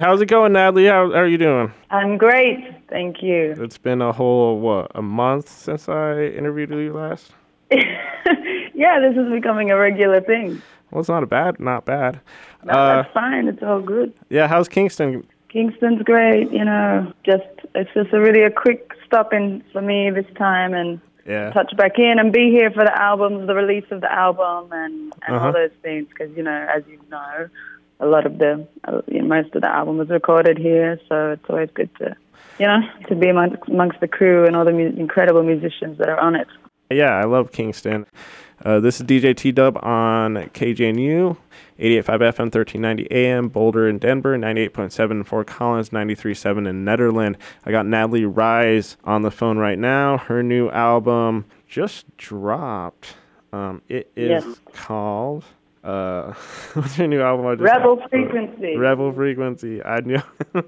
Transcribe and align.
How's 0.00 0.20
it 0.20 0.26
going, 0.26 0.52
Nattali? 0.52 0.88
How, 0.88 1.10
how 1.10 1.18
are 1.18 1.26
you 1.26 1.38
doing? 1.38 1.72
I'm 1.90 2.18
great, 2.18 2.72
thank 2.88 3.20
you. 3.20 3.56
It's 3.58 3.78
been 3.78 4.00
a 4.00 4.12
whole, 4.12 4.60
what, 4.60 4.92
a 4.94 5.02
month 5.02 5.48
since 5.48 5.88
I 5.88 6.22
interviewed 6.22 6.70
you 6.70 6.92
last? 6.92 7.32
yeah, 7.72 9.00
this 9.00 9.16
is 9.16 9.28
becoming 9.32 9.72
a 9.72 9.76
regular 9.76 10.20
thing. 10.20 10.62
Well, 10.92 11.00
it's 11.00 11.08
not 11.08 11.24
a 11.24 11.26
bad, 11.26 11.58
not 11.58 11.84
bad. 11.84 12.20
No, 12.62 12.74
uh, 12.74 13.02
that's 13.02 13.12
fine. 13.12 13.48
It's 13.48 13.60
all 13.60 13.80
good. 13.80 14.12
Yeah, 14.28 14.46
how's 14.46 14.68
Kingston? 14.68 15.26
Kingston's 15.48 16.02
great. 16.04 16.52
You 16.52 16.64
know, 16.64 17.12
just 17.24 17.42
it's 17.74 17.90
just 17.92 18.12
a 18.12 18.20
really 18.20 18.42
a 18.44 18.52
quick 18.52 18.92
stop 19.04 19.32
in 19.32 19.64
for 19.72 19.82
me 19.82 20.10
this 20.10 20.26
time, 20.36 20.74
and 20.74 21.00
yeah. 21.26 21.50
touch 21.50 21.76
back 21.76 21.98
in 21.98 22.20
and 22.20 22.32
be 22.32 22.50
here 22.50 22.70
for 22.70 22.84
the 22.84 22.96
albums, 23.02 23.48
the 23.48 23.54
release 23.54 23.84
of 23.90 24.00
the 24.00 24.12
album, 24.12 24.70
and 24.70 25.12
and 25.26 25.36
Uh-huh. 25.36 25.46
all 25.46 25.52
those 25.52 25.72
things. 25.82 26.06
Because 26.08 26.34
you 26.36 26.44
know, 26.44 26.68
as 26.72 26.84
you 26.88 27.00
know, 27.10 27.48
a 28.00 28.06
lot 28.06 28.26
of 28.26 28.38
the 28.38 28.66
uh, 28.84 29.00
most 29.22 29.54
of 29.54 29.62
the 29.62 29.68
album 29.68 29.98
was 29.98 30.08
recorded 30.08 30.58
here, 30.58 30.98
so 31.08 31.32
it's 31.32 31.44
always 31.48 31.70
good 31.74 31.90
to 31.96 32.16
you 32.58 32.66
know 32.66 32.80
to 33.08 33.14
be 33.14 33.28
amongst, 33.28 33.56
amongst 33.68 34.00
the 34.00 34.08
crew 34.08 34.46
and 34.46 34.54
all 34.56 34.64
the 34.64 34.72
mu- 34.72 34.94
incredible 34.96 35.42
musicians 35.42 35.98
that 35.98 36.08
are 36.08 36.18
on 36.20 36.34
it. 36.36 36.46
Yeah, 36.90 37.14
I 37.16 37.24
love 37.24 37.52
Kingston. 37.52 38.06
Uh, 38.64 38.80
this 38.80 39.00
is 39.00 39.06
DJ 39.06 39.36
T 39.36 39.52
Dub 39.52 39.76
on 39.84 40.34
KGNU, 40.34 41.36
88.5 41.78 42.04
FM, 42.04 42.50
1390 42.50 43.06
AM, 43.12 43.48
Boulder 43.48 43.86
and 43.86 44.00
Denver, 44.00 44.36
98.7 44.36 45.10
in 45.12 45.22
Fort 45.24 45.46
Collins, 45.46 45.90
93.7 45.90 46.68
in 46.68 46.84
Nederland. 46.84 47.36
I 47.64 47.70
got 47.70 47.86
Nattali 47.86 48.24
Rize 48.28 48.96
on 49.04 49.22
the 49.22 49.30
phone 49.30 49.58
right 49.58 49.78
now. 49.78 50.18
Her 50.18 50.42
new 50.42 50.70
album 50.70 51.44
just 51.68 52.16
dropped. 52.16 53.14
Um, 53.52 53.82
it 53.88 54.10
is 54.16 54.44
Yes. 54.44 54.60
called. 54.72 55.44
Uh, 55.84 56.32
what's 56.74 56.96
her 56.96 57.06
new 57.06 57.20
album? 57.20 57.46
I 57.46 57.54
just 57.54 57.62
Rebel 57.64 58.02
Frequency. 58.10 58.76
Rebel 58.76 59.12
Frequency. 59.12 59.82
I 59.84 60.00
knew. 60.00 60.22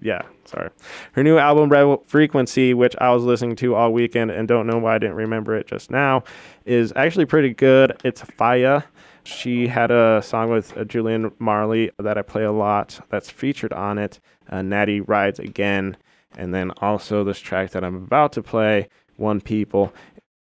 yeah, 0.00 0.22
sorry. 0.44 0.70
Her 1.12 1.22
new 1.22 1.38
album, 1.38 1.68
Rebel 1.68 2.02
Frequency, 2.06 2.74
which 2.74 2.94
I 2.98 3.10
was 3.10 3.24
listening 3.24 3.56
to 3.56 3.74
all 3.74 3.92
weekend 3.92 4.30
and 4.30 4.46
don't 4.46 4.66
know 4.66 4.78
why 4.78 4.96
I 4.96 4.98
didn't 4.98 5.16
remember 5.16 5.56
it 5.56 5.66
just 5.66 5.90
now, 5.90 6.24
is 6.64 6.92
actually 6.96 7.26
pretty 7.26 7.54
good. 7.54 7.96
It's 8.04 8.22
Faya. 8.22 8.84
She 9.24 9.68
had 9.68 9.90
a 9.90 10.20
song 10.22 10.50
with 10.50 10.76
uh, 10.76 10.84
Julian 10.84 11.32
Marley 11.38 11.90
that 11.98 12.18
I 12.18 12.22
play 12.22 12.42
a 12.42 12.52
lot 12.52 13.00
that's 13.08 13.30
featured 13.30 13.72
on 13.72 13.98
it, 13.98 14.18
uh, 14.50 14.62
Natty 14.62 15.00
Rides 15.00 15.38
Again. 15.38 15.96
And 16.36 16.52
then 16.52 16.72
also 16.78 17.24
this 17.24 17.38
track 17.38 17.70
that 17.70 17.84
I'm 17.84 17.94
about 17.94 18.32
to 18.32 18.42
play, 18.42 18.88
One 19.16 19.40
People. 19.40 19.92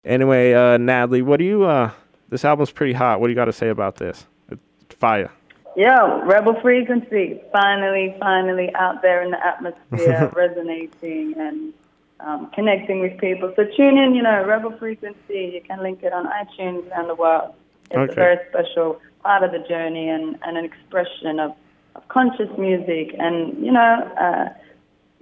Anyway, 0.05 0.53
uh, 0.53 0.77
Nattali, 0.77 1.23
what 1.23 1.37
do 1.37 1.45
you, 1.45 1.63
uh, 1.63 1.91
this 2.29 2.43
album's 2.45 2.71
pretty 2.71 2.93
hot. 2.93 3.19
What 3.19 3.27
do 3.27 3.31
you 3.31 3.35
got 3.35 3.45
to 3.45 3.53
say 3.53 3.69
about 3.69 3.95
this? 3.97 4.25
It's 4.49 4.95
Fire. 4.95 5.31
Yeah, 5.75 6.21
Rebel 6.23 6.59
Frequency, 6.61 7.39
finally, 7.51 8.15
finally 8.19 8.73
out 8.75 9.01
there 9.03 9.21
in 9.21 9.29
the 9.31 9.45
atmosphere, 9.45 10.31
resonating 10.35 11.35
and 11.37 11.73
um, 12.19 12.49
connecting 12.55 12.99
with 12.99 13.17
people. 13.19 13.53
So 13.55 13.63
tune 13.63 13.97
in, 13.97 14.15
you 14.15 14.23
know, 14.23 14.43
Rebel 14.43 14.75
Frequency. 14.79 15.51
You 15.53 15.61
can 15.67 15.83
link 15.83 16.01
it 16.01 16.13
on 16.13 16.25
iTunes 16.25 16.89
around 16.89 17.07
the 17.09 17.15
world. 17.15 17.53
It's 17.91 17.97
Okay. 17.97 18.11
a 18.11 18.15
very 18.15 18.37
special 18.49 18.99
part 19.23 19.43
of 19.43 19.51
the 19.51 19.59
journey 19.67 20.09
and, 20.09 20.35
and 20.43 20.57
an 20.57 20.65
expression 20.65 21.39
of, 21.39 21.51
of 21.95 22.07
conscious 22.07 22.49
music 22.57 23.15
and, 23.19 23.63
you 23.63 23.71
know, 23.71 24.11
uh, 24.19 24.49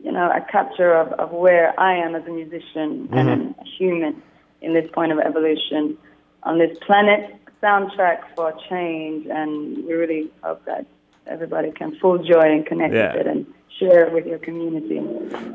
you 0.02 0.12
know, 0.12 0.32
a 0.32 0.40
capture 0.52 0.94
of, 0.94 1.12
of 1.20 1.32
where 1.32 1.78
I 1.80 1.96
am 1.96 2.16
as 2.16 2.26
a 2.28 2.30
musician 2.30 3.10
and 3.12 3.56
a 3.60 3.64
human 3.78 4.22
in 4.62 4.74
this 4.74 4.90
point 4.94 5.12
of 5.12 5.20
evolution 5.20 5.98
on 6.46 6.60
this 6.60 6.78
planet 6.80 7.36
soundtrack 7.62 8.20
for 8.36 8.54
change 8.70 9.28
and 9.28 9.86
we 9.86 9.94
really 9.94 10.30
hope 10.44 10.64
that 10.66 10.86
everybody 11.28 11.72
can 11.72 11.96
full 12.00 12.18
joy 12.20 12.42
and 12.42 12.66
connect 12.66 12.94
Yeah. 12.94 13.14
with 13.18 13.26
it 13.26 13.28
and 13.28 13.46
share 13.80 14.06
it 14.06 14.14
with 14.14 14.26
your 14.26 14.38
community. 14.38 15.02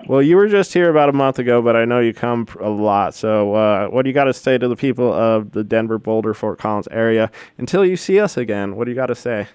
Well, 0.06 0.20
you 0.20 0.36
were 0.36 0.48
just 0.48 0.74
here 0.74 0.90
about 0.90 1.08
a 1.08 1.12
month 1.12 1.38
ago, 1.38 1.62
but 1.62 1.74
I 1.76 1.84
know 1.86 2.00
you 2.00 2.12
come 2.12 2.46
a 2.60 2.68
lot. 2.68 3.14
So, 3.14 3.54
uh, 3.54 3.86
what 3.88 4.02
do 4.02 4.10
you 4.10 4.14
got 4.14 4.24
to 4.24 4.34
say 4.34 4.58
to 4.58 4.68
the 4.68 4.76
people 4.76 5.10
of 5.12 5.52
the 5.52 5.64
Denver, 5.64 5.98
Boulder, 5.98 6.34
Fort 6.34 6.58
Collins 6.58 6.88
area 6.90 7.30
until 7.56 7.84
you 7.84 7.96
see 7.96 8.18
us 8.20 8.36
again? 8.36 8.76
What 8.76 8.84
do 8.84 8.90
you 8.90 8.94
got 8.96 9.06
to 9.06 9.14
say? 9.14 9.46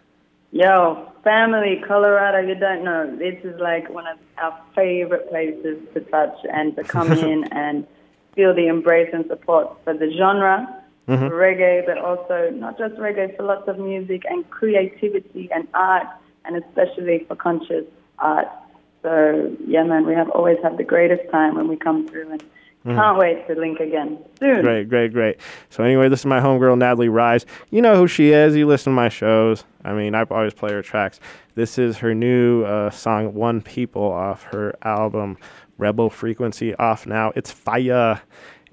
Yo, 0.52 1.12
family, 1.24 1.84
Colorado, 1.86 2.40
you 2.48 2.56
don't 2.56 2.84
know. 2.84 3.14
This 3.18 3.36
is 3.44 3.60
like 3.60 3.90
one 3.90 4.08
of 4.08 4.18
our 4.38 4.58
favorite 4.74 5.30
places 5.30 5.78
to 5.94 6.00
touch 6.00 6.36
and 6.52 6.76
to 6.78 6.84
come 6.84 7.12
in 7.28 7.44
and 7.52 7.86
feel 8.36 8.56
the 8.56 8.68
embrace 8.68 9.10
and 9.14 9.28
support 9.28 9.78
for 9.84 9.94
the 9.94 10.10
genre, 10.18 10.66
for 11.06 11.30
reggae, 11.30 11.86
but 11.86 11.98
also 11.98 12.50
not 12.52 12.78
just 12.78 12.96
reggae, 12.96 13.36
for 13.36 13.44
lots 13.44 13.68
of 13.68 13.78
music 13.78 14.24
and 14.28 14.50
creativity 14.50 15.50
and 15.54 15.68
art, 15.74 16.08
and 16.46 16.56
especially 16.58 17.26
for 17.28 17.36
conscious 17.36 17.86
art. 18.20 18.48
So, 19.04 19.56
yeah, 19.68 19.84
man, 19.84 20.06
we 20.06 20.16
have 20.16 20.30
always 20.32 20.58
had 20.64 20.78
the 20.78 20.84
greatest 20.84 21.30
time 21.32 21.56
when 21.56 21.68
we 21.68 21.76
come 21.76 22.08
through 22.08 22.32
and 22.32 22.44
can't 22.86 23.18
wait 23.18 23.48
to 23.48 23.56
link 23.56 23.80
again 23.80 24.20
soon. 24.40 24.62
Great, 24.62 24.90
great, 24.90 25.12
great. 25.12 25.38
So, 25.70 25.84
anyway, 25.84 26.08
this 26.10 26.20
is 26.20 26.26
my 26.26 26.40
homegirl, 26.40 26.78
Nattali 26.78 27.12
Rize. 27.12 27.46
You 27.72 27.82
know 27.82 27.96
who 27.96 28.08
she 28.08 28.32
is. 28.32 28.56
You 28.56 28.68
listen 28.68 28.92
to 28.92 28.96
my 28.96 29.10
shows. 29.10 29.64
I 29.84 29.94
mean, 29.94 30.14
I 30.16 30.24
always 30.24 30.54
play 30.54 30.72
her 30.72 30.82
tracks. 30.84 31.20
This 31.56 31.78
is 31.80 31.98
her 31.98 32.14
new 32.14 32.64
uh, 32.64 32.90
song, 32.92 33.34
One 33.34 33.62
People, 33.62 34.04
off 34.12 34.44
her 34.46 34.76
album, 34.84 35.38
Rebel 35.78 36.10
Frequency, 36.10 36.76
off 36.76 37.08
now. 37.08 37.32
It's 37.36 37.52
fire. 37.52 38.22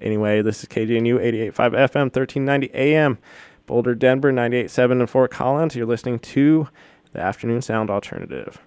Anyway, 0.03 0.43
this 0.43 0.63
is 0.63 0.69
KGNU 0.69 1.15
88.5 1.15 1.53
FM, 1.53 2.11
1390 2.11 2.71
AM, 2.75 3.19
Boulder, 3.67 3.95
Denver, 3.95 4.33
98.7 4.33 5.01
in 5.01 5.07
Fort 5.07 5.31
Collins. 5.31 5.77
You're 5.77 5.87
listening 5.87 6.19
to 6.19 6.69
the 7.13 7.21
Afternoon 7.21 7.63
Sound 7.63 7.89
Alternative. 7.89 8.59